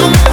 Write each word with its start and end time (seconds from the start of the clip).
I'm 0.00 0.27